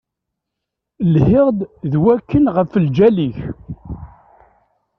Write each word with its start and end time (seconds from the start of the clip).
Lhiɣ-d 1.13 1.59
d 1.91 1.93
wakken 2.03 2.45
ɣef 2.55 2.71
lǧal-ik. 2.85 3.37